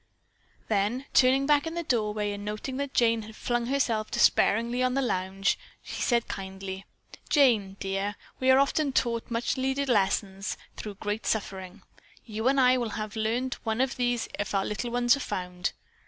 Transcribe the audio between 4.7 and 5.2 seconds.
on the